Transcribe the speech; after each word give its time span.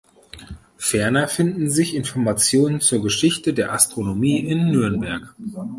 Ferner 0.79 1.27
finden 1.27 1.69
sich 1.69 1.93
Informationen 1.93 2.81
zur 2.81 3.03
Geschichte 3.03 3.53
der 3.53 3.71
Astronomie 3.73 4.39
in 4.39 4.71
Nürnberg. 4.71 5.35